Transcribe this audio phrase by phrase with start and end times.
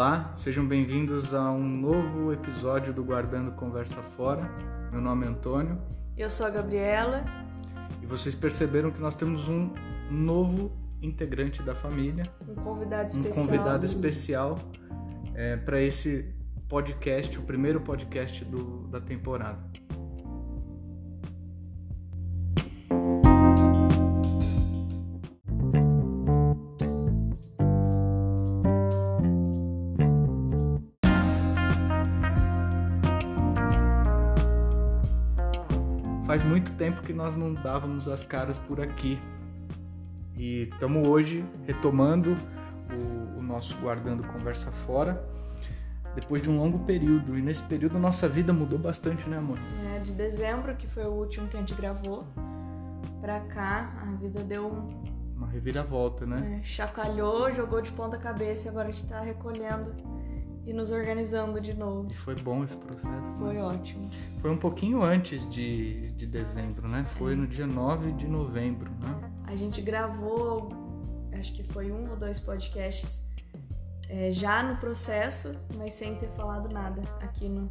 [0.00, 4.50] Olá, sejam bem-vindos a um novo episódio do Guardando Conversa Fora.
[4.90, 5.78] Meu nome é Antônio.
[6.16, 7.22] Eu sou a Gabriela.
[8.00, 9.70] E vocês perceberam que nós temos um
[10.10, 12.32] novo integrante da família.
[12.48, 13.44] Um convidado especial.
[13.44, 14.58] Um convidado especial
[15.34, 16.34] é, para esse
[16.66, 19.62] podcast, o primeiro podcast do, da temporada.
[36.90, 39.20] Tempo que nós não dávamos as caras por aqui.
[40.36, 42.36] E estamos hoje retomando
[42.90, 45.24] o, o, nosso Guardando Conversa Fora,
[46.14, 47.38] depois de um longo período.
[47.38, 49.58] E nesse período nossa vida mudou bastante, né, amor?
[49.94, 52.26] É, de dezembro, que foi o último que a gente gravou,
[53.20, 55.10] pra cá, a vida deu um...
[55.36, 56.58] Uma reviravolta, né?
[56.58, 59.94] É, chacoalhou, jogou de ponta cabeça e agora a gente tá recolhendo
[60.66, 62.08] e nos organizando de novo.
[62.10, 63.36] E foi bom esse processo?
[63.38, 63.62] Foi né?
[63.62, 64.10] ótimo.
[64.38, 67.04] Foi um pouquinho antes de, de dezembro, né?
[67.04, 67.36] Foi é.
[67.36, 69.30] no dia 9 de novembro, né?
[69.46, 70.70] A gente gravou,
[71.32, 73.22] acho que foi um ou dois podcasts
[74.08, 77.68] é, já no processo, mas sem ter falado nada aqui no,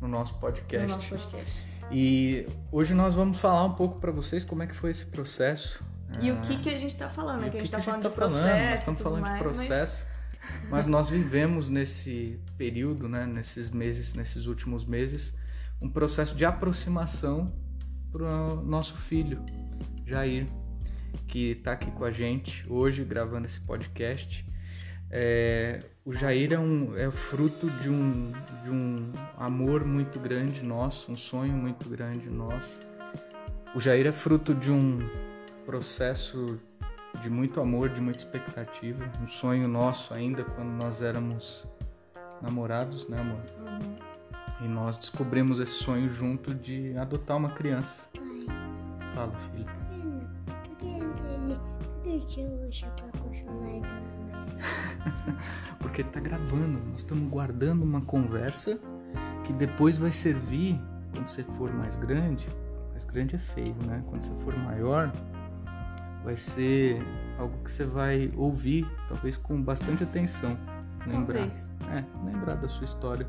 [0.00, 0.86] no nosso podcast.
[0.86, 1.64] No nosso podcast.
[1.90, 5.82] E hoje nós vamos falar um pouco para vocês como é que foi esse processo.
[6.20, 7.50] E o que, que a gente está falando, né?
[7.50, 8.44] Que a gente está falando tá de processo.
[8.44, 10.06] Falando, nós estamos falando mais, de processo.
[10.06, 10.13] Mas...
[10.70, 15.34] mas nós vivemos nesse período, né, nesses meses, nesses últimos meses,
[15.80, 17.52] um processo de aproximação
[18.10, 19.44] para o nosso filho,
[20.06, 20.46] Jair
[21.26, 24.44] que está aqui com a gente hoje gravando esse podcast.
[25.10, 31.12] É, o Jair é, um, é fruto de um, de um amor muito grande nosso,
[31.12, 32.78] um sonho muito grande nosso.
[33.74, 35.08] O Jair é fruto de um
[35.64, 36.58] processo
[37.20, 41.66] de muito amor, de muita expectativa, um sonho nosso ainda quando nós éramos
[42.42, 43.40] namorados, né, amor?
[43.60, 43.96] Uhum.
[44.64, 48.08] E nós descobrimos esse sonho junto de adotar uma criança.
[48.14, 48.24] Pai.
[49.14, 49.84] Fala, filho
[55.78, 58.78] Porque ele tá gravando, nós estamos guardando uma conversa
[59.44, 60.80] que depois vai servir
[61.12, 62.48] quando você for mais grande.
[62.90, 64.02] Mais grande é feio, né?
[64.06, 65.12] Quando você for maior,
[66.24, 67.02] vai ser
[67.38, 70.58] algo que você vai ouvir, talvez com bastante atenção.
[71.06, 71.38] Lembrar.
[71.40, 71.70] Talvez.
[71.90, 73.28] É, lembrar da sua história.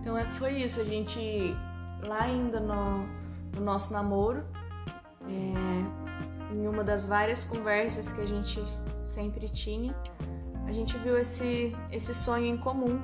[0.00, 1.54] Então é, foi isso, a gente
[2.02, 3.06] lá ainda no,
[3.54, 4.44] no nosso namoro,
[5.28, 8.60] é, em uma das várias conversas que a gente
[9.02, 9.94] sempre tinha,
[10.66, 13.00] a gente viu esse, esse sonho em comum.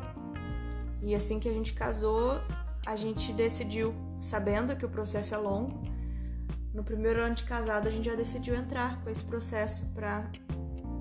[1.03, 2.41] E assim que a gente casou,
[2.85, 5.81] a gente decidiu, sabendo que o processo é longo,
[6.77, 10.31] no primeiro ano de casado a gente já decidiu entrar com esse processo para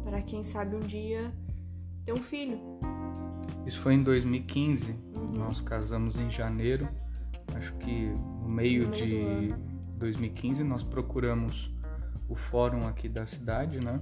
[0.05, 1.33] para quem sabe um dia
[2.05, 2.59] ter um filho.
[3.65, 4.91] Isso foi em 2015.
[4.91, 5.25] Uhum.
[5.33, 6.87] Nós casamos em janeiro.
[7.55, 8.09] Acho que
[8.41, 9.55] no meio, no meio de
[9.97, 11.73] 2015 nós procuramos
[12.29, 13.99] o fórum aqui da cidade, né?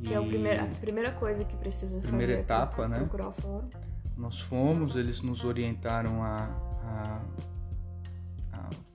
[0.00, 2.44] Que é a primeira, a primeira coisa que precisa primeira fazer.
[2.44, 2.96] Primeira etapa, né?
[2.96, 3.68] Procurar o fórum.
[4.16, 6.46] Nós fomos, eles nos orientaram a,
[6.82, 7.24] a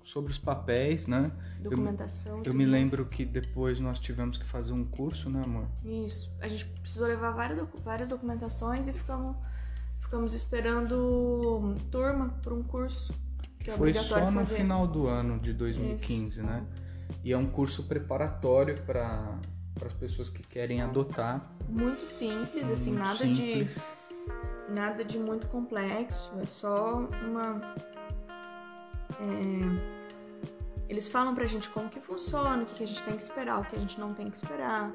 [0.04, 1.32] sobre os papéis, né?
[1.60, 2.40] Documentação.
[2.40, 5.68] Eu, eu me lembro que depois nós tivemos que fazer um curso, né, amor?
[5.84, 6.32] Isso.
[6.42, 9.36] A gente precisou levar várias, várias documentações e ficamos,
[10.02, 13.14] ficamos esperando turma para um curso.
[13.60, 14.58] Que é Foi só no fazer.
[14.58, 16.44] final do ano de 2015, Isso.
[16.44, 16.66] né?
[17.24, 19.40] E é um curso preparatório para
[19.86, 21.56] as pessoas que querem adotar.
[21.70, 23.70] Muito simples, assim, muito nada simples.
[23.74, 23.82] de
[24.70, 27.76] nada de muito complexo, é só uma
[29.20, 30.04] é,
[30.90, 33.60] eles falam pra gente como que funciona, o que, que a gente tem que esperar,
[33.60, 34.92] o que a gente não tem que esperar.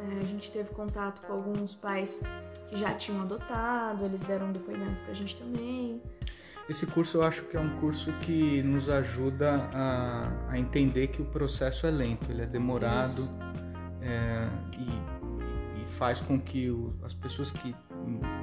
[0.00, 2.22] É, a gente teve contato com alguns pais
[2.68, 6.02] que já tinham adotado, eles deram um depoimento pra gente também.
[6.68, 11.22] Esse curso eu acho que é um curso que nos ajuda a, a entender que
[11.22, 13.22] o processo é lento, ele é demorado
[14.02, 17.74] é, e, e, faz com que o, as pessoas que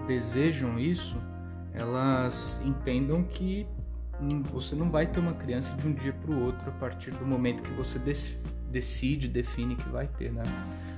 [0.07, 1.15] desejam isso
[1.71, 3.67] elas entendam que
[4.51, 7.25] você não vai ter uma criança de um dia para o outro a partir do
[7.25, 7.99] momento que você
[8.69, 10.43] decide, define que vai ter, né?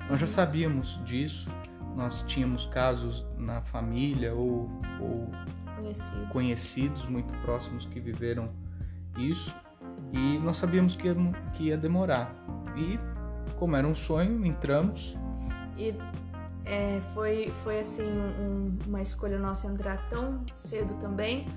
[0.09, 1.49] Nós já sabíamos disso,
[1.95, 4.69] nós tínhamos casos na família ou,
[5.01, 5.29] ou
[5.75, 6.27] Conhecido.
[6.27, 8.49] conhecidos muito próximos que viveram
[9.17, 9.53] isso
[10.13, 11.15] e nós sabíamos que ia,
[11.53, 12.33] que ia demorar.
[12.75, 12.99] E
[13.57, 15.17] como era um sonho, entramos.
[15.77, 15.93] E
[16.65, 21.47] é, foi, foi assim um, uma escolha nossa entrar tão cedo também,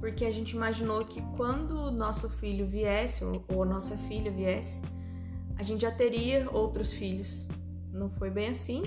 [0.00, 4.82] porque a gente imaginou que quando o nosso filho viesse, ou, a nossa filha viesse,
[5.56, 7.46] a gente já teria outros filhos.
[7.92, 8.82] Não foi bem assim,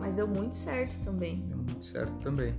[0.00, 1.40] mas deu muito certo também.
[1.46, 2.52] Deu muito certo também.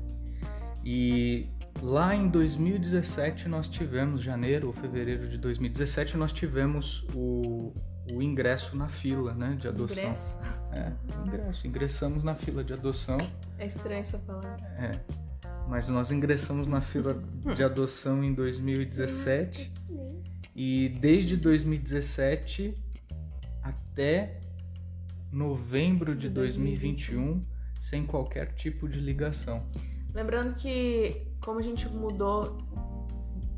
[0.85, 1.49] E
[1.81, 7.73] lá em 2017 nós tivemos, janeiro ou fevereiro de 2017, nós tivemos o,
[8.13, 10.01] o ingresso na fila, né, de adoção.
[10.01, 10.39] Ingresso.
[10.71, 10.93] É,
[11.25, 11.67] ingresso.
[11.67, 13.17] Ingressamos na fila de adoção.
[13.57, 14.65] É estranha essa palavra.
[14.77, 15.28] É.
[15.69, 17.21] Mas nós ingressamos na fila
[17.55, 19.71] de adoção em 2017
[20.55, 22.75] e desde 2017
[23.61, 24.39] até
[25.31, 27.45] novembro de 2021
[27.79, 29.59] sem qualquer tipo de ligação.
[30.11, 32.57] Lembrando que como a gente mudou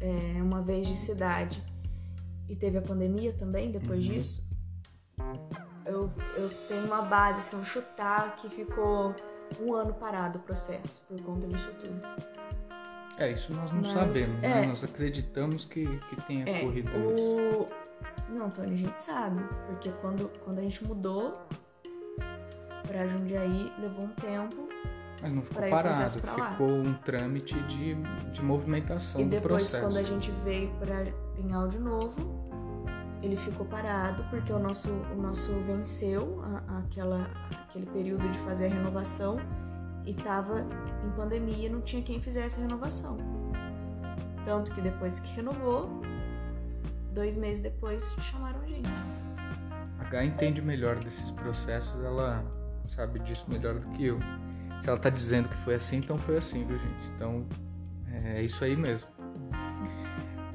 [0.02, 1.64] é, uma vez de cidade
[2.50, 4.14] e teve a pandemia também depois Uhum.
[4.16, 4.46] disso,
[5.86, 9.16] eu, eu tenho uma base, assim, eu chutar que ficou
[9.60, 12.02] um ano parado o processo por conta disso tudo.
[13.18, 14.64] É, isso nós não Mas, sabemos, né?
[14.64, 14.66] é.
[14.68, 17.68] Nós acreditamos que, que tenha É, corrido isso.
[17.68, 17.70] o...
[18.30, 21.38] Não, Tony, a gente sabe, porque quando, quando a gente mudou
[22.88, 24.68] pra Jundiaí, levou um tempo
[25.22, 26.10] Mas não ficou parado,
[26.52, 27.96] ficou um trâmite de,
[28.32, 29.84] de movimentação E do depois, processo.
[29.86, 31.06] quando a gente veio pra
[31.36, 32.41] Pinhal de novo,
[33.22, 37.28] ele ficou parado porque o nosso, o nosso venceu a- aquela,
[37.64, 39.38] aquele período de fazer a renovação
[40.06, 40.66] e tava
[41.06, 43.18] em pandemia, não tinha quem fizesse a renovação.
[44.44, 46.02] Tanto que depois que renovou,
[47.14, 48.90] dois meses depois chamaram a gente.
[50.00, 52.44] A H entende melhor desses processos, ela
[52.88, 54.20] sabe disso melhor do que eu.
[54.82, 57.06] Se ela tá dizendo que foi assim, então foi assim, viu, gente?
[57.16, 57.46] Então
[58.12, 59.08] é isso aí mesmo.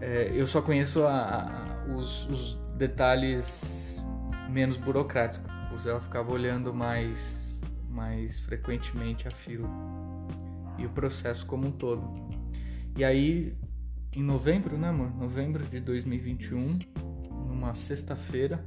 [0.01, 4.05] É, eu só conheço a- a- os, os detalhes
[4.51, 5.87] menos burocráticos.
[5.87, 9.69] Ela ficava olhando mais, mais frequentemente a fila
[10.79, 12.09] e o processo como um todo.
[12.97, 13.55] E aí,
[14.13, 15.15] em novembro, né, amor?
[15.15, 16.79] Novembro de 2021,
[17.47, 18.65] numa sexta-feira,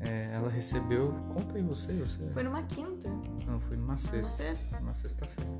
[0.00, 1.12] é, ela recebeu.
[1.32, 2.18] Conta aí você, você.
[2.32, 3.08] Foi numa quinta,
[3.46, 4.24] Não, foi numa sexta.
[4.44, 4.80] sexta.
[4.80, 5.50] Numa sexta-feira.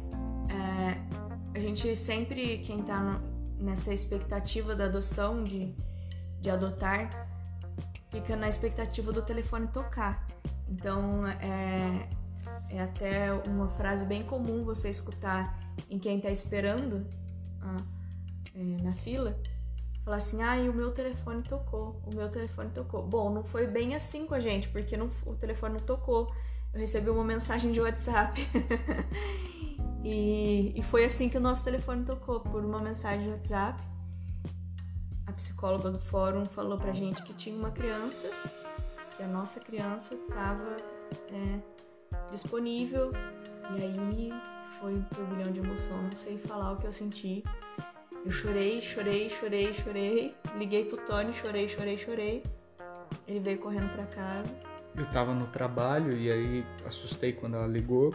[1.55, 5.75] A gente sempre, quem tá no- nessa expectativa da adoção, de,
[6.41, 7.11] de adotar,
[8.11, 10.27] fica na expectativa do telefone tocar.
[10.69, 12.09] Então, é,
[12.71, 15.59] é até uma frase bem comum você escutar
[15.89, 17.07] em quem tá esperando
[17.61, 17.83] ah,
[18.55, 19.39] é, na fila,
[20.05, 23.03] falar assim, ah, e o meu telefone tocou, o meu telefone tocou.
[23.03, 26.33] Bom, não foi bem assim com a gente, porque não, o telefone não tocou.
[26.73, 28.41] Eu recebi uma mensagem de WhatsApp.
[30.05, 33.83] E, e foi assim que o nosso telefone tocou, por uma mensagem de WhatsApp.
[35.39, 38.29] Psicóloga do fórum falou pra gente que tinha uma criança,
[39.17, 40.77] que a nossa criança estava
[42.33, 43.13] disponível.
[43.71, 44.33] E aí
[44.81, 47.45] foi um turbilhão de emoção, não sei falar o que eu senti.
[48.27, 50.35] Eu chorei, chorei, chorei, chorei.
[50.57, 52.43] Liguei pro Tony, chorei, chorei, chorei.
[53.29, 54.59] Ele veio correndo pra casa.
[54.97, 58.13] Eu tava no trabalho e aí assustei quando ela ligou.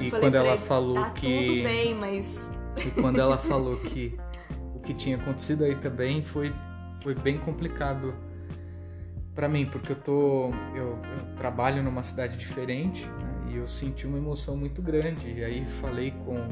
[0.00, 1.46] Eu E quando ela ele, falou tá que.
[1.46, 2.52] tudo bem, mas
[2.84, 4.18] E quando ela falou que
[4.90, 6.52] que tinha acontecido aí também foi,
[7.00, 8.12] foi bem complicado
[9.34, 10.50] pra mim, porque eu tô.
[10.74, 15.32] Eu, eu trabalho numa cidade diferente né, e eu senti uma emoção muito grande.
[15.32, 16.48] E aí falei com,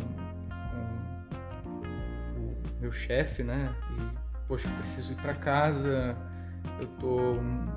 [2.33, 3.75] com o meu chefe, né?
[3.97, 6.17] E, poxa, preciso ir pra casa,
[6.81, 7.19] eu tô,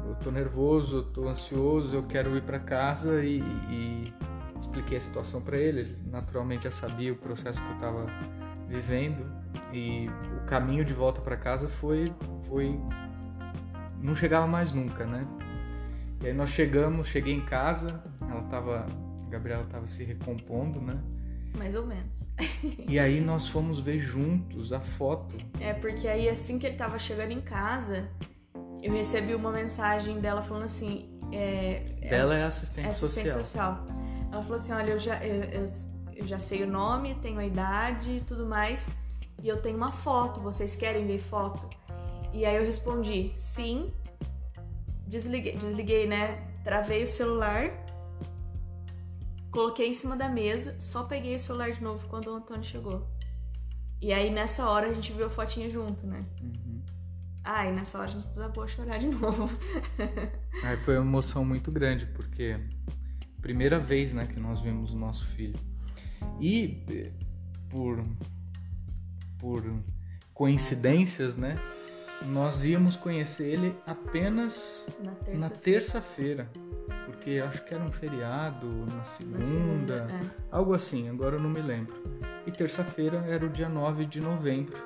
[0.08, 4.14] eu tô nervoso, eu tô ansioso, eu quero ir pra casa e, e
[4.60, 5.80] expliquei a situação pra ele.
[5.80, 8.06] Ele naturalmente já sabia o processo que eu tava
[8.72, 9.26] vivendo
[9.74, 10.08] e
[10.42, 12.14] o caminho de volta para casa foi
[12.48, 12.80] foi
[14.02, 15.22] não chegava mais nunca, né?
[16.22, 18.86] E aí nós chegamos, cheguei em casa, ela tava,
[19.26, 21.00] a Gabriela tava se recompondo, né?
[21.58, 22.30] mais ou menos.
[22.88, 25.36] E aí nós fomos ver juntos a foto.
[25.60, 28.10] É, porque aí assim que ele tava chegando em casa,
[28.82, 31.10] eu recebi uma mensagem dela falando assim.
[31.32, 33.76] É, Dela é assistente, é assistente social.
[33.76, 33.88] social.
[34.32, 35.72] Ela falou assim: olha, eu já, eu, eu-
[36.22, 38.92] eu já sei o nome, tenho a idade e tudo mais,
[39.42, 41.68] e eu tenho uma foto, vocês querem ver foto?
[42.32, 43.92] E aí eu respondi: sim.
[45.08, 46.48] Desliguei, desliguei né?
[46.64, 47.70] Travei o celular,
[49.52, 53.06] coloquei em cima da mesa, só peguei o celular de novo quando o Antônio chegou.
[54.00, 56.24] E aí nessa hora a gente viu a fotinha junto, né?
[56.40, 56.82] Uhum.
[57.44, 59.50] Ah, e nessa hora a gente desabou a chorar de novo.
[60.64, 62.58] Aí foi uma emoção muito grande, porque
[63.42, 65.60] primeira vez, né, que nós vimos o nosso filho.
[66.40, 67.12] E eh,
[67.70, 68.04] por
[69.40, 69.64] por
[70.34, 71.60] coincidências, né,
[72.28, 76.50] nós íamos conhecer ele apenas Na na terça terça-feira,
[77.06, 80.46] porque acho que era um feriado na segunda, Na segunda, é.
[80.52, 81.96] algo assim, agora eu não me lembro.
[82.46, 84.78] E terça-feira era o dia 9 de novembro,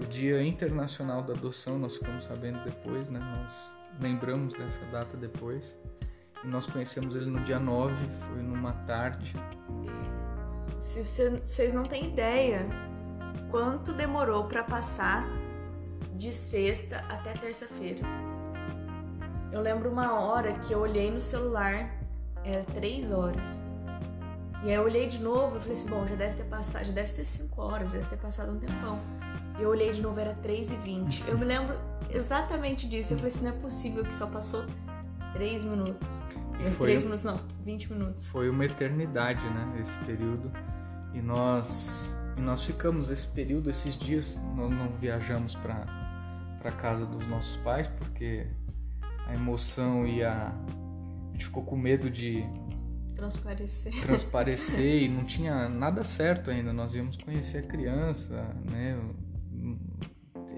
[0.00, 3.18] o Dia Internacional da Adoção, nós ficamos sabendo depois, né?
[3.18, 5.76] Nós lembramos dessa data depois.
[6.44, 7.94] E nós conhecemos ele no dia 9,
[8.28, 9.34] foi numa tarde.
[10.48, 12.66] Vocês não têm ideia
[13.50, 15.28] quanto demorou para passar
[16.14, 18.00] de sexta até terça-feira.
[19.52, 21.90] Eu lembro uma hora que eu olhei no celular,
[22.44, 23.64] era três horas.
[24.62, 26.92] E aí eu olhei de novo e falei assim, bom, já deve ter passado, já
[26.92, 28.98] deve ter cinco horas, já deve ter passado um tempão.
[29.58, 31.78] E eu olhei de novo, era 3 e 20 Eu me lembro
[32.10, 33.14] exatamente disso.
[33.14, 34.64] Eu falei assim, não é possível que só passou
[35.32, 36.22] 3 minutos.
[36.60, 38.26] E foi 3 minutos, não, 20 minutos.
[38.26, 40.50] Foi uma eternidade, né, esse período.
[41.14, 45.96] E nós, e nós ficamos esse período, esses dias, nós não viajamos para
[46.58, 48.44] para casa dos nossos pais porque
[49.28, 50.52] a emoção e a
[51.28, 52.44] a gente ficou com medo de
[53.14, 53.92] transparecer.
[54.02, 56.72] Transparecer e não tinha nada certo ainda.
[56.72, 58.98] Nós íamos conhecer a criança, né?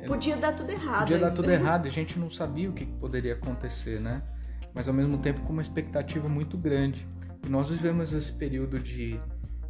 [0.06, 1.00] Podia dar tudo errado.
[1.00, 1.28] Podia ainda.
[1.28, 1.86] dar tudo errado.
[1.86, 4.22] A gente não sabia o que poderia acontecer, né?
[4.74, 7.06] Mas ao mesmo tempo com uma expectativa muito grande.
[7.44, 9.18] E nós vivemos esse período de,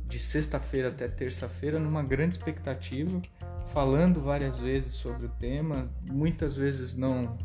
[0.06, 3.20] de sexta-feira até terça-feira numa grande expectativa,
[3.66, 7.38] falando várias vezes sobre o tema, muitas vezes não.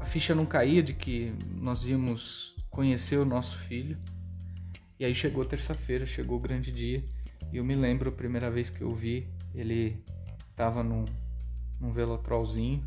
[0.00, 3.98] A, ficha não caía de que nós íamos conhecer o nosso filho.
[4.98, 7.04] E aí chegou terça-feira, chegou o grande dia,
[7.52, 10.04] e eu me lembro a primeira vez que eu vi, ele
[10.50, 11.04] estava num,
[11.80, 12.84] num velotrolzinho,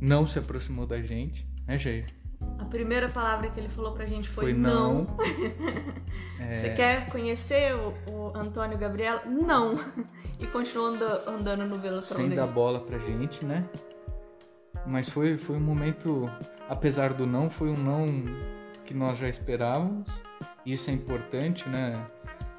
[0.00, 2.06] não se aproximou da gente, né, Jair?
[2.74, 5.04] Primeira palavra que ele falou pra gente foi, foi não.
[5.04, 5.16] não.
[6.40, 6.52] é...
[6.52, 9.22] Você quer conhecer o, o, Antônio Gabriel?
[9.26, 9.78] Não.
[10.40, 13.64] E continuou andando, andando no velotrol Sem dar bola pra gente, né?
[14.84, 16.28] Mas foi, foi um momento,
[16.68, 18.04] apesar do não, foi um não
[18.84, 20.24] que nós já esperávamos.
[20.66, 22.04] Isso é importante, né?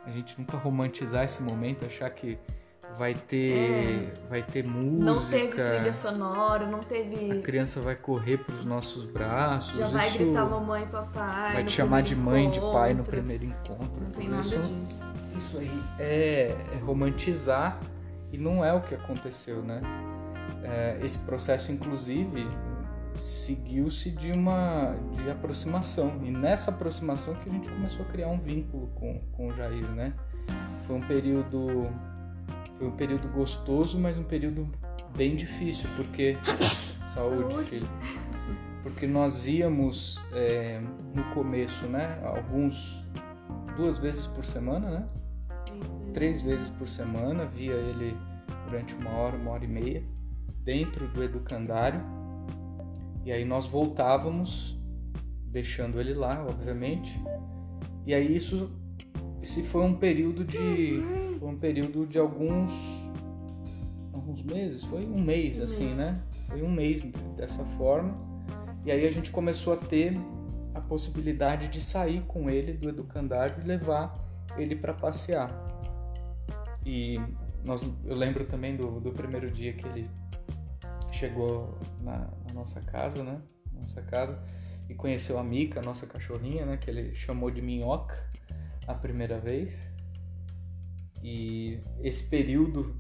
[0.05, 2.39] A gente nunca romantizar esse momento, achar que
[2.97, 4.13] vai ter, é.
[4.29, 5.03] vai ter música.
[5.03, 7.31] Não teve trilha sonora, não teve.
[7.31, 9.77] A criança vai correr para os nossos braços.
[9.77, 11.53] Já vai gritar mamãe e papai.
[11.53, 12.67] Vai te chamar de mãe, encontro.
[12.67, 14.01] de pai no primeiro encontro.
[14.01, 15.13] Não tem nada isso, disso.
[15.35, 17.79] Isso aí é, é, romantizar
[18.31, 19.81] e não é o que aconteceu, né?
[20.63, 22.47] É, esse processo, inclusive,
[23.15, 28.39] seguiu-se de uma de aproximação e nessa aproximação que a gente começou a criar um
[28.39, 30.13] vínculo com, com o Jair, né?
[30.85, 31.89] Foi um período
[32.77, 34.67] foi um período gostoso, mas um período
[35.15, 36.37] bem difícil porque
[37.05, 37.69] saúde, saúde.
[37.69, 37.89] filho,
[38.83, 40.81] porque nós íamos é,
[41.13, 42.19] no começo, né?
[42.23, 43.05] Alguns
[43.77, 45.07] duas vezes por semana, né?
[45.65, 48.15] Três, Três vezes por semana via ele
[48.65, 50.03] durante uma hora, uma hora e meia
[50.63, 52.01] dentro do educandário
[53.25, 54.77] e aí nós voltávamos,
[55.47, 57.19] deixando ele lá, obviamente.
[58.05, 58.69] E aí isso
[59.41, 61.01] esse foi um período de
[61.45, 62.71] foi um período de alguns
[64.11, 65.97] alguns meses, foi um mês um assim, mês.
[65.99, 66.23] né?
[66.47, 67.03] Foi um mês
[67.37, 68.17] dessa forma.
[68.83, 70.17] E aí a gente começou a ter
[70.73, 74.13] a possibilidade de sair com ele do educandário e levar
[74.57, 75.51] ele para passear.
[76.83, 77.19] E
[77.63, 80.09] nós, eu lembro também do, do primeiro dia que ele
[81.11, 83.39] chegou na, na, nossa casa, né?
[83.71, 84.43] Nossa casa
[84.89, 86.77] e conheceu a Mica, a nossa cachorrinha, né?
[86.77, 88.15] Que ele chamou de minhoca
[88.87, 89.94] a primeira vez.
[91.27, 92.95] E esse período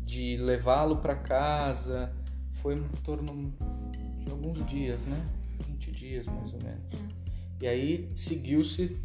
[0.00, 2.12] de levá-lo para casa
[2.50, 3.54] foi em torno
[4.18, 5.24] de alguns dias, né?
[5.68, 6.82] 20 dias mais ou menos.
[7.60, 9.00] E aí seguiu-se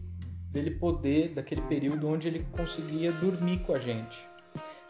[0.50, 4.28] dele poder, daquele período onde ele conseguia dormir com a gente.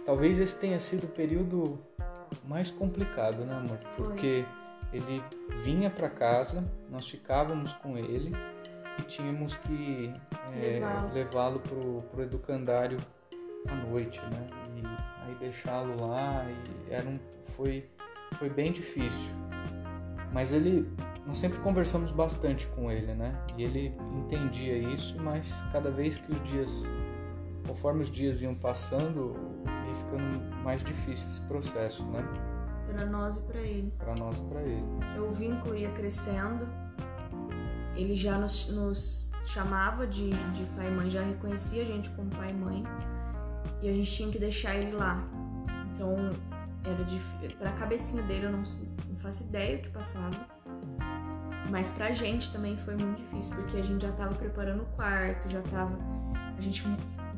[0.05, 1.77] Talvez esse tenha sido o período
[2.46, 3.79] mais complicado, né, amor?
[3.98, 4.46] Porque
[4.89, 5.00] Foi.
[5.00, 5.22] ele
[5.65, 8.32] vinha para casa, nós ficávamos com ele
[9.00, 10.13] e tínhamos que
[10.53, 10.79] é,
[11.13, 12.98] levá-lo pro, pro educandário
[13.67, 14.48] à noite, né?
[14.75, 17.89] E aí deixá-lo lá e era um, foi,
[18.38, 19.34] foi bem difícil.
[20.31, 20.89] Mas ele,
[21.25, 23.34] nós sempre conversamos bastante com ele, né?
[23.57, 26.84] E ele entendia isso, mas cada vez que os dias,
[27.67, 29.34] conforme os dias iam passando,
[29.95, 32.24] ficando mais difícil esse processo, né?
[32.88, 33.93] Para nós e para ele.
[33.98, 34.86] Para nós e para ele.
[35.13, 36.67] Que o vínculo ia crescendo.
[37.95, 42.29] Ele já nos, nos chamava de, de pai e mãe, já reconhecia a gente como
[42.29, 42.84] pai e mãe.
[43.81, 45.27] E a gente tinha que deixar ele lá.
[45.93, 46.15] Então,
[46.84, 47.55] era.
[47.57, 48.63] Para a cabecinha dele, eu não,
[49.10, 50.36] não faço ideia o que passava.
[51.69, 55.50] Mas pra gente também foi muito difícil, porque a gente já tava preparando o quarto,
[55.50, 55.98] já tava.
[56.57, 56.84] A gente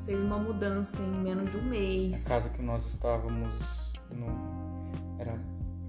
[0.06, 2.26] fez uma mudança em menos de um mês.
[2.28, 3.50] A casa que nós estávamos
[4.12, 4.28] no,
[5.20, 5.40] era,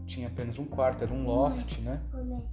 [0.07, 2.01] tinha apenas um quarto, era um loft, né?
[2.13, 2.45] Não,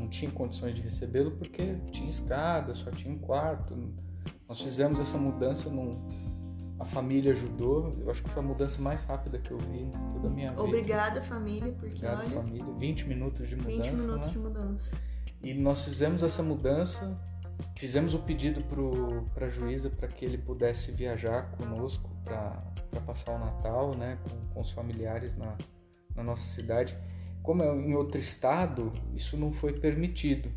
[0.00, 3.74] não tinha condições de recebê-lo porque tinha escada, só tinha um quarto.
[4.48, 5.98] Nós fizemos essa mudança num,
[6.78, 7.96] a família ajudou.
[8.00, 10.50] Eu acho que foi a mudança mais rápida que eu vi em toda a minha
[10.50, 10.62] vida.
[10.62, 12.30] Obrigada, família, porque Obrigada, olha...
[12.30, 12.74] família.
[12.78, 13.90] 20 minutos de mudança.
[13.90, 14.32] 20 minutos né?
[14.32, 14.96] de mudança.
[15.42, 17.18] E nós fizemos essa mudança
[17.76, 18.62] fizemos o pedido
[19.34, 22.62] para a juíza para que ele pudesse viajar conosco para
[23.06, 25.56] passar o Natal né, com, com os familiares na,
[26.14, 26.96] na nossa cidade.
[27.42, 30.50] Como é em outro estado, isso não foi permitido.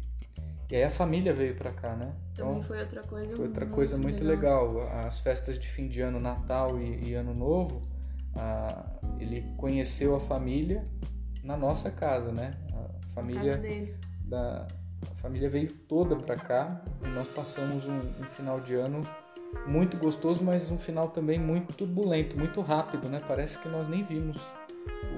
[0.71, 2.13] E aí a família veio para cá, né?
[2.31, 4.73] Então, Também foi outra coisa Foi outra muito coisa muito legal.
[4.73, 5.05] legal.
[5.05, 7.87] As festas de fim de ano, Natal e, e Ano Novo,
[9.19, 10.85] ele conheceu a família
[11.43, 12.53] na nossa casa, né?
[12.73, 13.95] A família dele.
[14.25, 14.67] da
[15.09, 19.01] a família veio toda para cá e nós passamos um, um, final de ano
[19.65, 23.21] muito gostoso, mas um final também muito turbulento, muito rápido, né?
[23.25, 24.41] Parece que nós nem vimos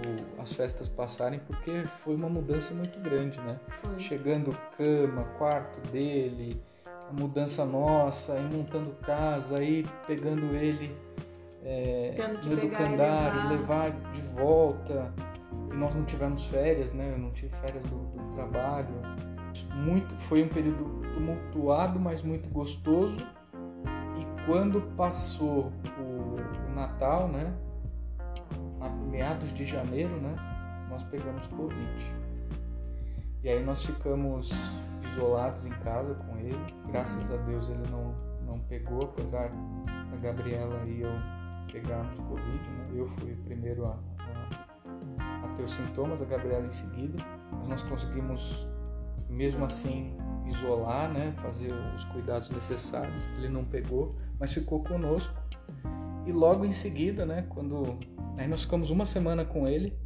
[0.06, 3.60] o, as festas passarem porque foi uma mudança muito grande, né?
[3.82, 4.00] Foi.
[4.00, 6.62] Chegando cama, quarto dele,
[7.10, 10.96] a mudança nossa, aí montando casa, aí pegando ele
[11.64, 12.14] é,
[12.46, 13.86] no educandário, levar.
[13.86, 14.12] levar.
[14.12, 15.14] de volta.
[15.72, 17.12] E nós não tivemos férias, né?
[17.14, 18.94] Eu não tive férias do, do trabalho.
[19.76, 23.26] Muito, foi um período tumultuado, mas muito gostoso.
[24.18, 27.54] E quando passou o, o Natal, né?
[28.82, 30.36] A meados de janeiro, né?
[30.90, 32.14] Nós pegamos Covid.
[33.44, 34.52] E aí nós ficamos
[35.06, 36.60] isolados em casa com ele.
[36.88, 38.14] Graças a Deus ele não,
[38.46, 39.50] não pegou, apesar
[40.12, 41.12] da Gabriela e eu
[41.72, 42.70] pegarmos Covid.
[42.70, 42.90] Né?
[42.94, 47.18] Eu fui primeiro a, a, a, ter os sintomas, a Gabriela em seguida.
[47.52, 48.68] Mas nós conseguimos,
[49.30, 51.34] mesmo assim, isolar, né?
[51.38, 53.16] fazer os cuidados necessários.
[53.38, 55.41] Ele não pegou, mas ficou conosco.
[56.26, 57.98] E logo em seguida, né, quando
[58.38, 59.98] aí nós ficamos uma semana com ele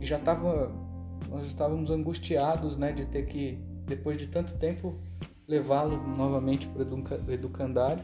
[0.00, 0.72] e já estava
[1.28, 4.98] nós estávamos angustiados, né, de ter que depois de tanto tempo
[5.46, 8.02] levá-lo novamente para o educandário.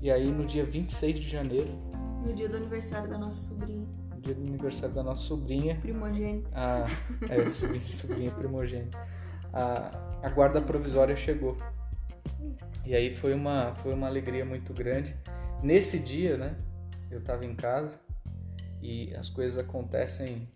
[0.00, 1.92] E aí no dia 26 de janeiro
[2.24, 3.84] no dia do aniversário da nossa sobrinha.
[4.14, 5.76] No dia do aniversário da nossa sobrinha.
[5.76, 6.48] Primogênita.
[6.54, 6.86] A,
[7.28, 8.98] é, sobrinha, sobrinha primogênita.
[9.52, 9.90] A,
[10.22, 11.56] a guarda provisória chegou.
[12.86, 15.16] E aí foi uma, foi uma alegria muito grande.
[15.62, 16.56] Nesse dia, né?
[17.10, 18.00] Eu estava em casa
[18.80, 20.48] e as coisas acontecem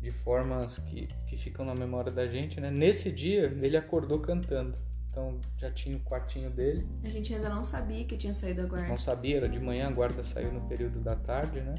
[0.00, 2.70] de formas que, que ficam na memória da gente, né?
[2.70, 4.76] Nesse dia, ele acordou cantando.
[5.10, 6.86] Então já tinha o quartinho dele.
[7.04, 8.88] A gente ainda não sabia que tinha saído a guarda.
[8.88, 11.74] Não sabia, era de manhã, a guarda saiu no período da tarde, né?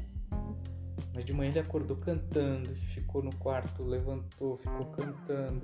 [1.14, 5.62] Mas de manhã ele acordou cantando, ficou no quarto, levantou, ficou cantando.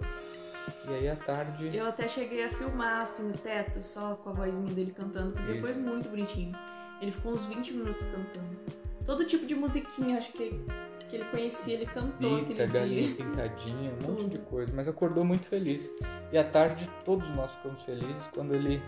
[0.88, 1.74] E aí à tarde.
[1.74, 5.52] Eu até cheguei a filmar assim no teto, só com a vozinha dele cantando, porque
[5.52, 5.62] Isso.
[5.62, 6.56] foi muito bonitinho.
[7.00, 8.58] Ele ficou uns 20 minutos cantando.
[9.04, 10.64] Todo tipo de musiquinha, acho que
[11.08, 13.16] que ele conhecia, ele cantou Pica, aquele galinha dia.
[13.16, 15.90] pintadinha, um monte de coisa, mas acordou muito feliz.
[16.32, 18.82] E à tarde todos nós ficamos felizes quando ele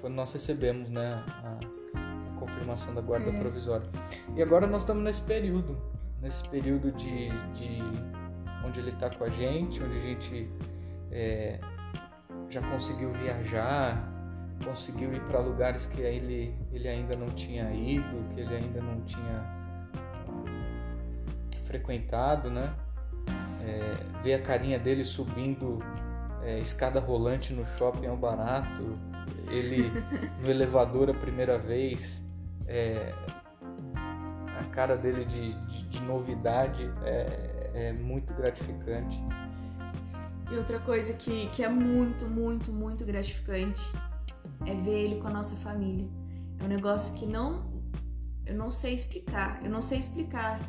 [0.00, 1.58] quando nós recebemos, né, a,
[1.98, 3.32] a confirmação da guarda é.
[3.38, 3.88] provisória.
[4.36, 5.80] E agora nós estamos nesse período,
[6.20, 7.78] nesse período de, de
[8.64, 10.50] onde ele está com a gente, onde a gente
[11.14, 11.60] é,
[12.50, 14.12] já conseguiu viajar,
[14.64, 19.00] conseguiu ir para lugares que ele, ele ainda não tinha ido, que ele ainda não
[19.02, 19.64] tinha
[21.64, 22.74] frequentado, né?
[23.66, 25.78] É, ver a carinha dele subindo
[26.42, 28.98] é, escada rolante no shopping é um barato,
[29.50, 29.90] ele
[30.42, 32.22] no elevador a primeira vez,
[32.66, 33.12] é,
[34.60, 39.18] a cara dele de, de, de novidade é, é, muito gratificante.
[40.54, 43.80] E outra coisa que, que é muito, muito, muito gratificante
[44.64, 46.08] é ver ele com a nossa família.
[46.60, 47.82] É um negócio que não.
[48.46, 49.60] Eu não sei explicar.
[49.64, 50.60] Eu não sei explicar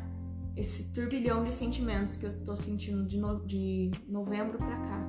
[0.56, 5.08] esse turbilhão de sentimentos que eu tô sentindo de, no, de novembro para cá.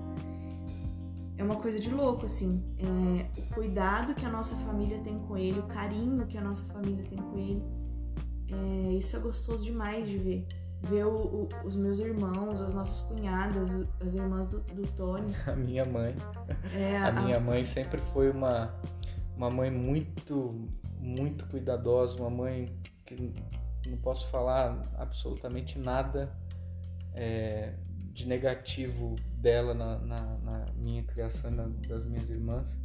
[1.37, 2.63] É uma coisa de louco, assim.
[2.77, 6.71] É, o cuidado que a nossa família tem com ele, o carinho que a nossa
[6.71, 7.63] família tem com ele.
[8.51, 10.47] É, isso é gostoso demais de ver.
[10.83, 15.33] Ver o, o, os meus irmãos, as nossas cunhadas, as irmãs do, do Tony.
[15.47, 16.15] A minha mãe.
[16.73, 18.73] É, a, a minha mãe sempre foi uma,
[19.35, 20.67] uma mãe muito,
[20.99, 22.71] muito cuidadosa, uma mãe
[23.05, 23.33] que
[23.89, 26.31] não posso falar absolutamente nada
[27.13, 27.73] é,
[28.11, 32.79] de negativo dela na, na, na minha criação na, das minhas irmãs.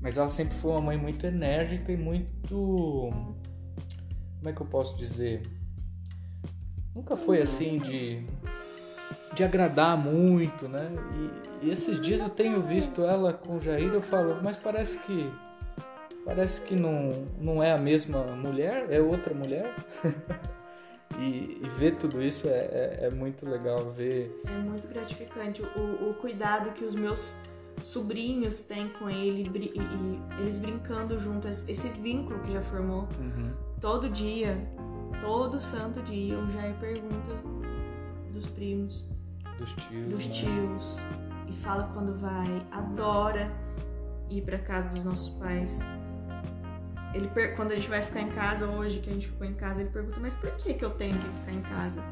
[0.00, 3.10] Mas ela sempre foi uma mãe muito enérgica e muito.
[4.38, 5.42] Como é que eu posso dizer?
[6.94, 8.24] Nunca foi assim de,
[9.34, 10.90] de agradar muito, né?
[11.62, 14.98] E, e esses dias eu tenho visto ela com o Jair eu falo, mas parece
[14.98, 15.30] que
[16.24, 19.74] parece que não, não é a mesma mulher, é outra mulher.
[21.18, 24.40] e, e, ver tudo isso é, é, é, muito legal ver.
[24.46, 27.36] É muito gratificante o, o cuidado que os meus
[27.80, 33.08] sobrinhos têm com ele e, e eles brincando junto, esse vínculo que já formou.
[33.18, 33.52] Uhum.
[33.80, 34.56] Todo dia,
[35.20, 37.30] todo santo dia, o Jair pergunta
[38.32, 39.06] dos primos.
[39.58, 40.06] Dos tios.
[40.08, 40.32] Dos né?
[40.32, 40.98] tios.
[41.48, 43.50] E fala quando vai, adora
[44.30, 45.80] ir para casa dos nossos pais.
[47.14, 49.80] Ele quando a gente vai ficar em casa hoje, que a gente ficou em casa,
[49.80, 52.02] ele pergunta: "Mas por que que eu tenho que ficar em casa?"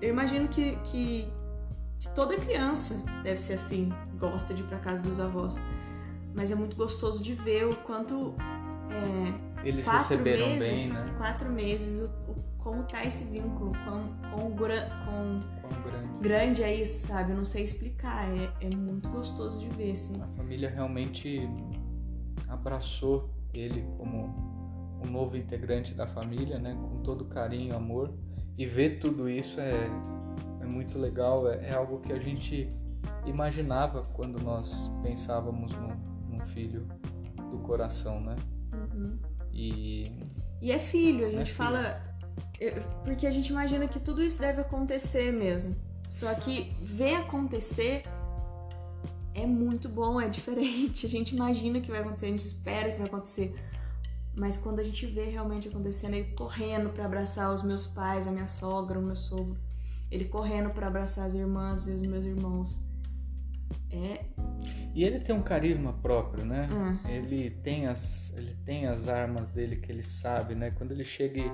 [0.00, 1.26] Eu imagino que, que,
[1.98, 5.60] que toda criança deve ser assim, gosta de ir para casa dos avós.
[6.34, 8.34] Mas é muito gostoso de ver o quanto
[8.90, 11.14] é, eles quatro receberam meses, bem, né?
[11.18, 16.18] Quatro meses, o, o, como tá esse vínculo, com, com, com Quão grande.
[16.20, 17.32] grande é isso, sabe?
[17.32, 18.28] Eu não sei explicar.
[18.28, 20.20] É, é muito gostoso de ver, assim.
[20.20, 21.48] A família realmente
[22.48, 26.74] abraçou ele como um novo integrante da família, né?
[26.74, 28.12] Com todo carinho e amor.
[28.56, 29.90] E ver tudo isso é,
[30.60, 31.48] é muito legal.
[31.50, 32.70] É, é algo que a gente
[33.26, 35.88] imaginava quando nós pensávamos no,
[36.36, 36.86] no filho
[37.50, 38.36] do coração, né?
[38.72, 39.18] Uhum.
[39.54, 40.12] E,
[40.60, 42.02] E é filho, a gente É fala.
[43.04, 45.76] Porque a gente imagina que tudo isso deve acontecer mesmo.
[46.04, 48.02] Só que ver acontecer
[49.34, 51.06] é muito bom, é diferente.
[51.06, 53.54] A gente imagina que vai acontecer, a gente espera que vai acontecer.
[54.36, 58.32] Mas quando a gente vê realmente acontecendo, ele correndo pra abraçar os meus pais, a
[58.32, 59.56] minha sogra, o meu sogro,
[60.10, 62.80] ele correndo pra abraçar as irmãs e os meus irmãos.
[63.90, 64.24] É.
[64.94, 66.68] e ele tem um carisma próprio, né?
[66.72, 66.96] Hum.
[67.08, 70.70] Ele tem as ele tem as armas dele que ele sabe, né?
[70.70, 71.50] Quando ele chega e,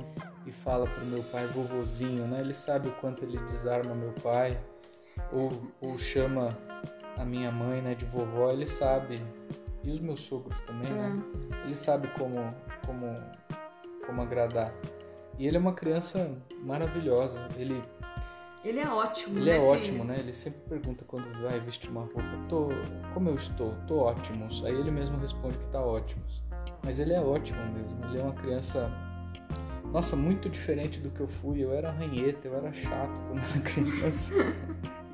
[0.46, 2.40] e fala pro meu pai vovozinho, né?
[2.40, 4.60] Ele sabe o quanto ele desarma meu pai
[5.32, 6.50] ou, ou chama
[7.16, 9.20] a minha mãe, né, de vovó, ele sabe.
[9.82, 11.08] E os meus sogros também, né?
[11.08, 11.48] Hum.
[11.64, 13.14] Ele sabe como como
[14.04, 14.74] como agradar.
[15.38, 17.48] E ele é uma criança maravilhosa.
[17.56, 17.80] Ele
[18.62, 19.66] Ele é ótimo, ele né, é filho?
[19.70, 20.16] ótimo, né?
[20.18, 22.68] Ele sempre pergunta quando vai vestir uma roupa, tô,
[23.14, 23.74] como eu estou?
[23.86, 24.46] Tô ótimo.
[24.66, 26.22] Aí ele mesmo responde que tá ótimo.
[26.84, 28.04] Mas ele é ótimo mesmo.
[28.04, 28.90] Ele é uma criança,
[29.92, 31.64] nossa, muito diferente do que eu fui.
[31.64, 34.34] Eu era ranheta, eu era chato quando era criança.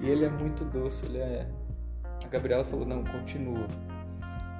[0.01, 1.07] e ele é muito doce.
[1.07, 1.49] Ele é.
[2.25, 3.69] A Gabriela falou não, continua.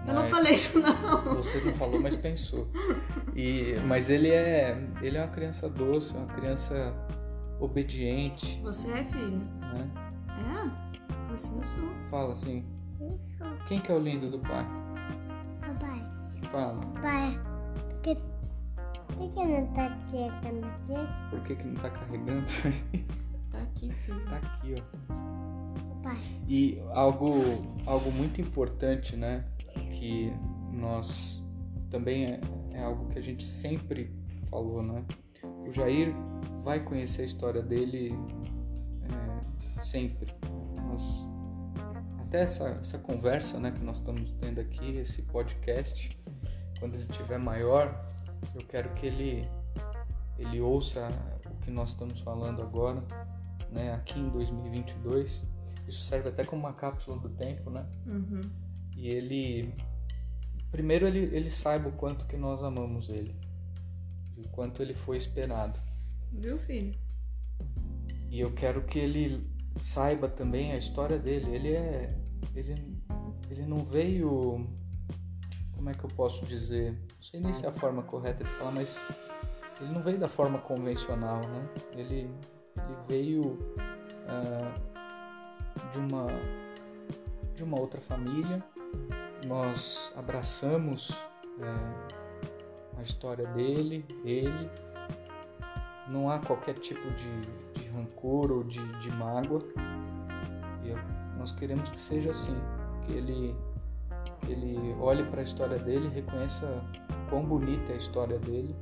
[0.07, 1.35] Eu não Mas- falei isso, não.
[1.35, 2.69] Você não falou, mas pensou.
[3.35, 6.95] E, mas ele é, ele é uma criança doce, uma criança
[7.61, 9.39] obediente, Você é filho?
[9.39, 9.91] né?
[10.29, 11.33] É?
[11.35, 11.89] Assim eu sou.
[12.11, 12.65] Fala assim,
[13.01, 14.65] Eu sou quem que é o lindo do pai?
[15.61, 16.03] papai.
[16.51, 16.81] Fala.
[17.03, 17.41] Pai,
[17.75, 18.15] por que,
[19.17, 21.31] por que não tá chegando aqui?
[21.31, 22.47] Por que que não tá carregando?
[23.51, 24.25] Tá aqui, filho.
[24.27, 25.15] tá aqui, ó.
[26.03, 26.17] Papai,
[26.47, 27.33] E algo,
[27.87, 29.47] algo muito importante, né?
[29.93, 30.31] Que
[30.73, 31.43] nós
[31.89, 32.41] também é,
[32.73, 34.13] é algo que a gente sempre
[34.51, 35.03] falou, né?
[35.67, 36.13] O Jair
[36.67, 38.13] vai conhecer a história dele
[39.05, 40.35] é, sempre.
[40.85, 41.25] Nós,
[42.19, 46.19] até essa, essa conversa, né, que nós estamos tendo aqui, esse podcast,
[46.81, 48.05] quando ele tiver maior,
[48.53, 49.49] eu quero que ele
[50.39, 51.09] ele ouça
[51.47, 53.01] o que nós estamos falando agora,
[53.71, 55.45] né, aqui em 2022.
[55.87, 57.87] Isso serve até como uma cápsula do tempo, né?
[58.05, 58.41] Uhum.
[58.97, 59.73] E ele
[60.73, 63.37] primeiro ele, ele saiba o quanto que nós amamos ele.
[64.37, 65.86] E o quanto ele foi esperado.
[66.39, 66.95] Viu, filho?
[68.31, 71.55] E eu quero que ele saiba também a história dele.
[71.55, 72.17] Ele é
[72.55, 72.75] ele
[73.51, 74.67] ele não veio
[75.75, 76.93] como é que eu posso dizer?
[76.93, 79.01] Não sei nem se é a forma correta de falar, mas
[79.81, 81.69] ele não veio da forma convencional, né?
[81.93, 82.31] Ele
[82.77, 83.59] ele veio
[84.29, 84.75] ah,
[85.93, 86.27] de uma
[87.55, 88.63] de uma outra família.
[89.47, 91.11] Nós abraçamos
[91.61, 94.71] é, a história dele, ele.
[96.09, 97.41] Não há qualquer tipo de,
[97.81, 99.63] de rancor ou de, de mágoa.
[100.85, 100.99] E eu-
[101.39, 102.57] nós queremos que seja assim,
[103.05, 103.55] que ele
[104.43, 106.81] que ele olhe para a história dele, reconheça
[107.29, 108.77] quão bonita é a história dele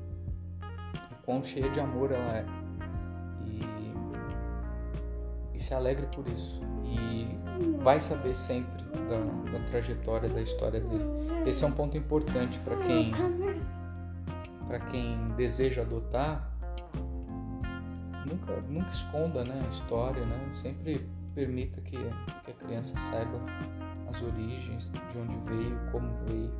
[1.11, 2.45] e quão cheia de amor ela é.
[3.47, 3.95] E,
[5.55, 6.61] e se alegre por isso.
[6.85, 7.29] E
[7.83, 9.19] vai saber sempre da,
[9.59, 11.05] da trajetória, da história dele.
[11.47, 13.13] Esse é um ponto importante para quem
[14.67, 16.51] para quem deseja adotar.
[18.25, 20.51] Nunca, nunca esconda né, a história, né?
[20.55, 21.97] Sempre permita que,
[22.45, 23.41] que a criança saiba
[24.09, 26.51] as origens, de onde veio, como veio.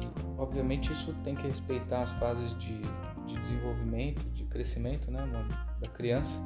[0.00, 2.80] E, obviamente, isso tem que respeitar as fases de,
[3.26, 5.20] de desenvolvimento, de crescimento né,
[5.80, 6.40] da criança,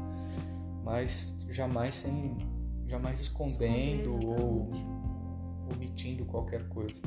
[0.82, 2.36] mas jamais sem
[2.86, 4.70] jamais escondendo ou
[5.72, 7.00] omitindo qualquer coisa.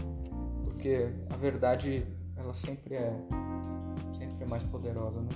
[0.63, 3.13] Porque a verdade, ela sempre é
[4.13, 5.29] sempre é mais poderosa, né?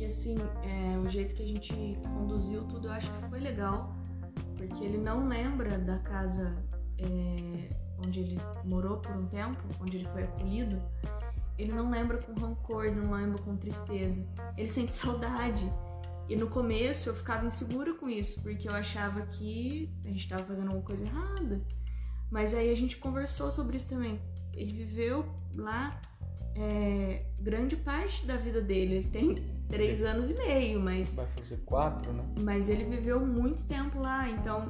[0.00, 3.94] E assim, é, o jeito que a gente conduziu tudo, eu acho que foi legal.
[4.56, 6.56] Porque ele não lembra da casa
[6.98, 7.68] é,
[8.02, 10.82] onde ele morou por um tempo, onde ele foi acolhido.
[11.58, 14.26] Ele não lembra com rancor, não lembra com tristeza.
[14.56, 15.70] Ele sente saudade.
[16.30, 20.44] E no começo eu ficava insegura com isso, porque eu achava que a gente estava
[20.44, 21.62] fazendo alguma coisa errada.
[22.30, 24.18] Mas aí a gente conversou sobre isso também.
[24.54, 26.00] Ele viveu lá
[26.56, 28.94] é, grande parte da vida dele.
[28.94, 31.16] Ele tem três anos e meio, mas.
[31.16, 32.24] Vai fazer quatro, né?
[32.40, 34.68] Mas ele viveu muito tempo lá, então.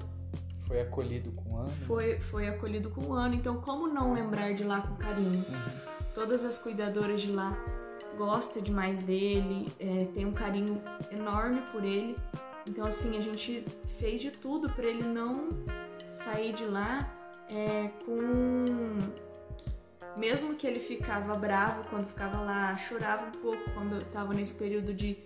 [0.67, 1.71] Foi acolhido com um ano.
[1.87, 5.45] Foi, foi acolhido com um ano, então como não lembrar de lá com carinho?
[5.49, 5.91] Uhum.
[6.15, 7.57] Todas as cuidadoras de lá
[8.17, 12.17] gosta demais dele, é, tem um carinho enorme por ele.
[12.69, 13.65] Então, assim, a gente
[13.99, 15.49] fez de tudo para ele não
[16.11, 17.11] sair de lá
[17.49, 18.99] é, com.
[20.17, 24.55] Mesmo que ele ficava bravo quando ficava lá, chorava um pouco quando eu tava nesse
[24.55, 25.17] período de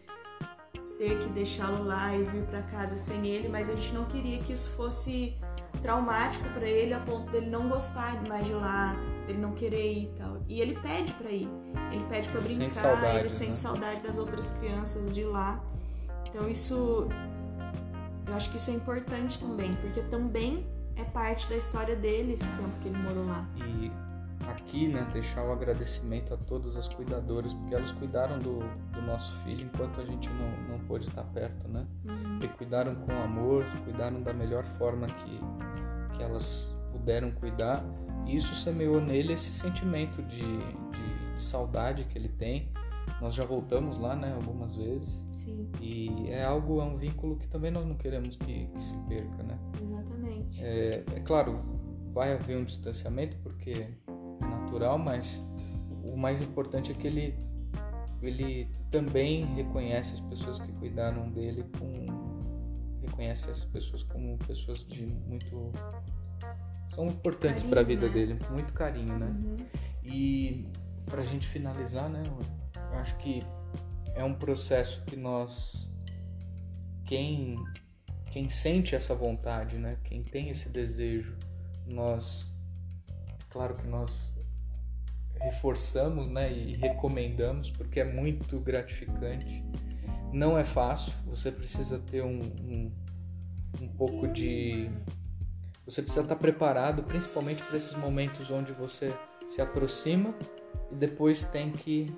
[0.98, 4.38] ter que deixá-lo lá e vir para casa sem ele, mas a gente não queria
[4.40, 5.36] que isso fosse
[5.82, 10.04] traumático para ele a ponto dele não gostar mais de lá, dele não querer ir
[10.04, 10.42] e tal.
[10.48, 11.48] E ele pede para ir.
[11.92, 13.28] Ele pede para brincar, sente saudade, ele né?
[13.28, 15.62] sente saudade das outras crianças de lá.
[16.28, 17.08] Então isso
[18.26, 20.66] eu acho que isso é importante também, porque também
[20.96, 23.46] é parte da história dele esse tempo que ele morou lá.
[23.56, 23.90] E
[24.48, 28.58] aqui, né, deixar o agradecimento a todas as cuidadoras, porque elas cuidaram do,
[28.92, 31.86] do nosso filho enquanto a gente não, não pôde estar perto, né?
[32.04, 32.40] Uhum.
[32.42, 35.40] E cuidaram com amor, cuidaram da melhor forma que,
[36.16, 37.84] que elas puderam cuidar.
[38.26, 42.70] E isso semeou nele esse sentimento de, de, de saudade que ele tem.
[43.20, 45.22] Nós já voltamos lá, né, algumas vezes.
[45.30, 48.96] Sim, E é algo, é um vínculo que também nós não queremos que, que se
[49.08, 49.58] perca, né?
[49.80, 50.64] exatamente.
[50.64, 51.60] É, é claro,
[52.12, 53.88] vai haver um distanciamento porque
[54.74, 55.44] natural, mas
[56.02, 57.34] o mais importante é que ele,
[58.20, 62.34] ele também reconhece as pessoas que cuidaram dele com
[63.00, 65.70] reconhece essas pessoas como pessoas de muito
[66.88, 68.12] são importantes para a vida né?
[68.12, 69.26] dele, muito carinho, né?
[69.26, 69.56] Uhum.
[70.02, 70.68] E
[71.06, 72.22] para a gente finalizar, né?
[72.76, 73.40] Eu acho que
[74.14, 75.90] é um processo que nós,
[77.04, 77.62] quem,
[78.30, 79.98] quem sente essa vontade, né?
[80.04, 81.36] Quem tem esse desejo,
[81.86, 82.50] nós,
[83.50, 84.33] claro que nós
[85.44, 86.52] reforçamos, né?
[86.52, 89.64] E recomendamos porque é muito gratificante.
[90.32, 91.12] Não é fácil.
[91.26, 92.92] Você precisa ter um, um,
[93.80, 94.90] um pouco de
[95.86, 99.14] você precisa estar preparado, principalmente para esses momentos onde você
[99.46, 100.34] se aproxima
[100.90, 102.10] e depois tem que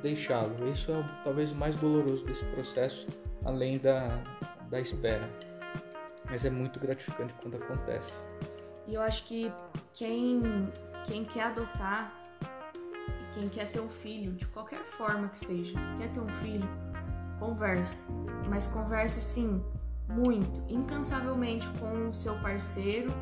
[0.00, 0.68] deixá-lo.
[0.68, 3.08] Isso é talvez o mais doloroso desse processo,
[3.44, 4.22] além da,
[4.70, 5.28] da espera.
[6.26, 8.22] Mas é muito gratificante quando acontece.
[8.86, 9.52] E eu acho que
[9.92, 10.40] quem,
[11.04, 12.17] quem quer adotar
[13.38, 16.68] quem quer ter um filho, de qualquer forma que seja, quer ter um filho,
[17.38, 18.06] converse.
[18.48, 19.62] Mas converse sim,
[20.08, 23.12] muito, incansavelmente com o seu parceiro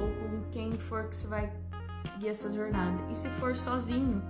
[0.00, 1.52] ou com quem for que você vai
[1.96, 2.96] seguir essa jornada.
[3.10, 4.22] E se for sozinho,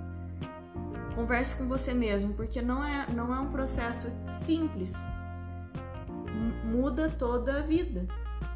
[1.14, 5.06] converse com você mesmo, porque não é, não é um processo simples.
[6.64, 8.06] Muda toda a vida.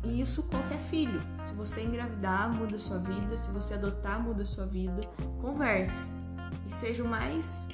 [0.04, 1.22] E isso qualquer filho.
[1.38, 3.36] Se você engravidar, muda sua vida.
[3.36, 5.02] Se você adotar, muda sua vida.
[5.40, 6.21] Converse.
[6.66, 7.68] E seja o mais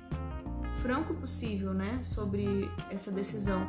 [0.83, 2.01] franco possível, né?
[2.03, 3.67] Sobre essa decisão.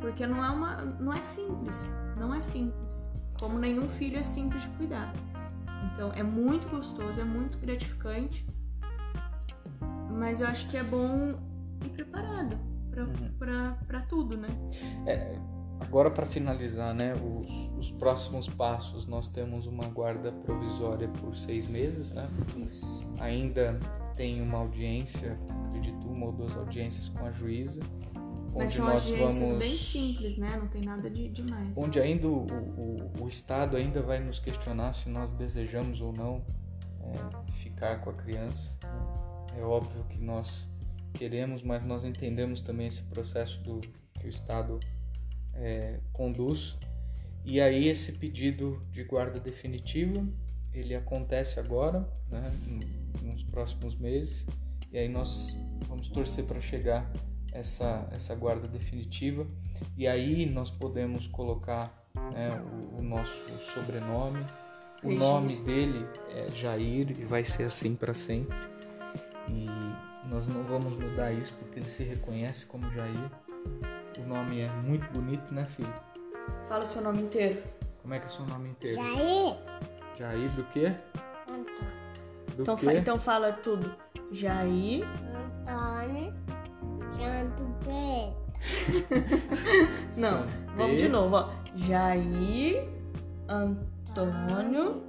[0.00, 0.76] Porque não é uma.
[0.82, 1.94] não é simples.
[2.16, 3.10] Não é simples.
[3.38, 5.12] Como nenhum filho é simples de cuidar.
[5.92, 8.46] Então é muito gostoso, é muito gratificante.
[10.10, 11.38] Mas eu acho que é bom
[11.84, 12.58] ir preparado
[12.90, 13.04] pra,
[14.00, 14.06] Uhum.
[14.08, 14.48] tudo, né?
[15.06, 15.38] É,
[15.80, 21.68] agora para finalizar, né, os, os próximos passos, nós temos uma guarda provisória por seis
[21.68, 22.26] meses, né?
[22.56, 23.06] Isso.
[23.20, 23.78] Ainda
[24.18, 27.80] tem uma audiência, acredito uma ou duas audiências com a juíza,
[28.52, 30.56] Mas são nós agências vamos, bem simples, né?
[30.56, 31.78] Não tem nada de demais.
[31.78, 36.44] onde ainda o, o, o Estado ainda vai nos questionar se nós desejamos ou não
[37.00, 38.76] é, ficar com a criança.
[38.82, 39.60] né?
[39.60, 40.68] É óbvio que nós
[41.14, 43.80] queremos, mas nós entendemos também esse processo do
[44.14, 44.80] que o Estado
[45.54, 46.76] é, conduz.
[47.44, 50.26] E aí esse pedido de guarda definitiva,
[50.74, 52.52] ele acontece agora, né,
[53.22, 54.46] nos próximos meses,
[54.92, 57.10] e aí nós vamos torcer para chegar
[57.52, 59.46] essa, essa guarda definitiva,
[59.96, 64.44] e aí nós podemos colocar né, o, o nosso sobrenome,
[65.02, 65.18] o Registro.
[65.18, 68.56] nome dele é Jair e vai ser assim para sempre.
[69.48, 69.66] E
[70.28, 73.30] nós não vamos mudar isso porque ele se reconhece como Jair.
[74.18, 75.92] O nome é muito bonito, né, filho?
[76.68, 77.62] Fala o seu nome inteiro.
[78.02, 78.96] Como é que é o seu nome inteiro?
[78.96, 79.56] Jair,
[80.18, 80.94] Jair do quê?
[81.48, 81.97] Antônio,
[82.58, 82.84] Do Então, quê?
[82.86, 83.94] fa- então fala tudo.
[84.32, 85.04] Jair.
[85.68, 86.34] Antônio,
[87.14, 88.36] Santo Pedro,
[90.18, 91.12] Não, São vamos de Pedro.
[91.12, 91.50] novo, ó.
[91.76, 92.88] Jair
[93.48, 95.02] Antônio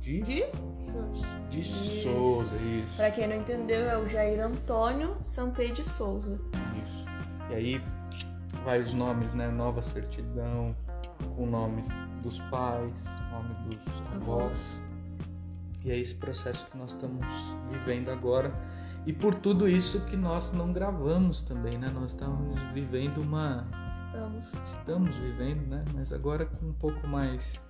[0.00, 0.20] De?
[0.22, 0.44] de
[0.90, 1.38] Souza.
[1.50, 1.64] De.
[1.64, 2.96] Souza, isso.
[2.96, 6.40] Pra quem não entendeu, é o Jair Antônio Sampei de Souza.
[6.84, 7.04] Isso.
[7.50, 7.82] E aí
[8.64, 9.48] vai os nomes, né?
[9.48, 10.74] Nova certidão,
[11.36, 11.86] com nomes
[12.20, 14.82] dos pais, nome dos avós.
[15.84, 17.26] E é esse processo que nós estamos
[17.70, 18.52] vivendo agora.
[19.06, 21.90] E por tudo isso que nós não gravamos também, né?
[21.90, 23.66] Nós estamos vivendo uma.
[23.94, 24.52] Estamos.
[24.64, 25.84] Estamos vivendo, né?
[25.94, 27.60] Mas agora com um pouco mais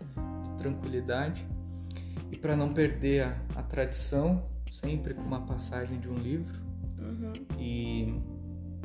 [0.43, 1.47] de tranquilidade.
[2.33, 6.59] E para não perder a, a tradição, sempre com uma passagem de um livro.
[6.99, 7.33] Uhum.
[7.59, 8.21] E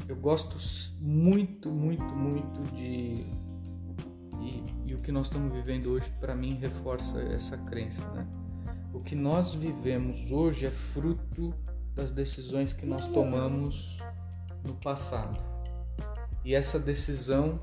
[0.07, 0.57] eu gosto
[1.01, 3.25] muito, muito, muito de.
[4.41, 8.27] E, e o que nós estamos vivendo hoje, para mim, reforça essa crença, né?
[8.93, 11.53] O que nós vivemos hoje é fruto
[11.93, 13.97] das decisões que nós tomamos
[14.63, 15.39] no passado.
[16.43, 17.59] E essa decisão,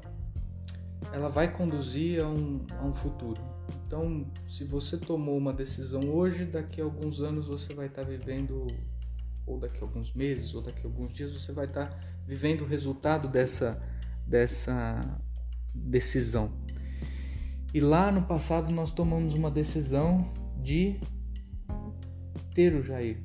[1.12, 3.40] ela vai conduzir a um, a um futuro.
[3.86, 8.66] Então, se você tomou uma decisão hoje, daqui a alguns anos você vai estar vivendo
[9.46, 12.66] ou daqui a alguns meses, ou daqui a alguns dias, você vai estar vivendo o
[12.66, 13.82] resultado dessa,
[14.26, 15.20] dessa
[15.74, 16.52] decisão.
[17.74, 21.00] E lá no passado nós tomamos uma decisão de
[22.54, 23.18] ter o Jair.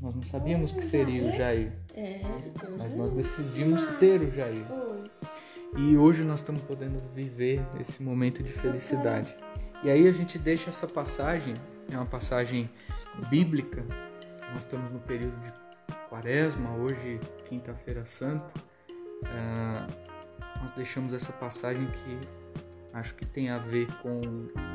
[0.00, 2.20] Nós não sabíamos que seria o Jair, É,
[2.78, 4.64] mas nós decidimos ter o Jair.
[5.76, 9.34] E hoje nós estamos podendo viver esse momento de felicidade.
[9.84, 11.54] E aí a gente deixa essa passagem,
[11.90, 12.68] é uma passagem
[13.28, 13.84] bíblica.
[14.52, 15.52] Nós estamos no período de
[16.08, 18.52] quaresma, hoje, quinta-feira santa.
[19.24, 19.86] Ah,
[20.60, 22.41] nós deixamos essa passagem que
[22.92, 24.20] acho que tem a ver com,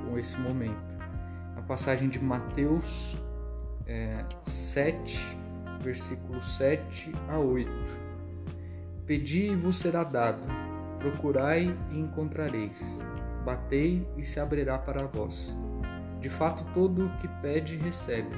[0.05, 0.97] com esse momento.
[1.55, 3.17] A passagem de Mateus
[3.85, 5.19] é, 7,
[5.81, 7.71] versículo 7 a 8.
[9.05, 10.45] Pedi e vos será dado,
[10.99, 12.99] procurai e encontrareis,
[13.45, 15.55] batei e se abrirá para vós.
[16.19, 18.35] De fato, todo o que pede, recebe,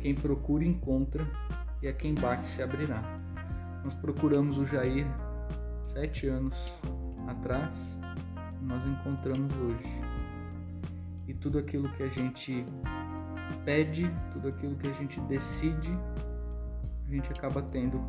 [0.00, 1.24] quem procura, encontra,
[1.82, 3.02] e a quem bate, se abrirá.
[3.84, 5.06] Nós procuramos o Jair
[5.82, 6.72] sete anos
[7.28, 7.99] atrás,
[8.62, 10.00] nós encontramos hoje.
[11.26, 12.64] E tudo aquilo que a gente
[13.64, 15.90] pede, tudo aquilo que a gente decide,
[17.06, 18.00] a gente acaba tendo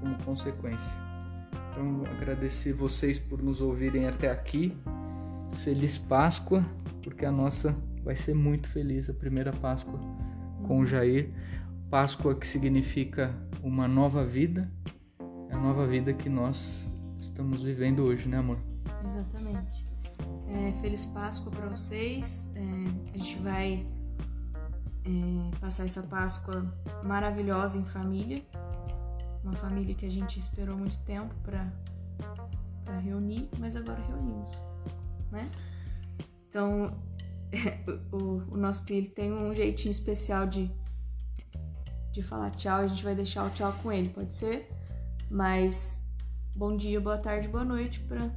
[0.00, 0.98] como consequência.
[1.70, 4.76] Então, agradecer vocês por nos ouvirem até aqui.
[5.64, 6.64] Feliz Páscoa,
[7.02, 9.98] porque a nossa vai ser muito feliz a primeira Páscoa
[10.66, 11.30] com o Jair.
[11.90, 14.70] Páscoa que significa uma nova vida,
[15.48, 16.86] é a nova vida que nós
[17.20, 18.58] estamos vivendo hoje, né, amor?
[19.04, 19.85] Exatamente.
[20.48, 22.50] É, feliz Páscoa para vocês.
[22.54, 23.86] É, a gente vai
[25.04, 28.44] é, passar essa Páscoa maravilhosa em família.
[29.42, 31.70] Uma família que a gente esperou muito tempo para
[33.00, 34.62] reunir, mas agora reunimos,
[35.30, 35.48] né?
[36.48, 36.96] Então,
[38.12, 40.70] o, o nosso filho tem um jeitinho especial de,
[42.10, 42.80] de falar tchau.
[42.80, 44.68] A gente vai deixar o tchau com ele, pode ser?
[45.30, 46.02] Mas
[46.54, 48.30] bom dia, boa tarde, boa noite para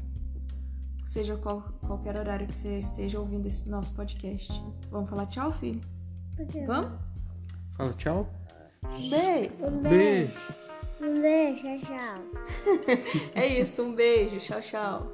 [1.10, 4.64] seja qual, qualquer horário que você esteja ouvindo esse nosso podcast.
[4.92, 5.82] Vamos falar tchau, filho?
[6.68, 6.92] Vamos?
[7.76, 8.30] Fala tchau.
[9.10, 9.66] Beijo!
[9.66, 9.90] Um beijo.
[9.90, 10.60] Beijo.
[11.02, 13.32] Um beijo, tchau.
[13.34, 15.14] É isso, um beijo, tchau, tchau.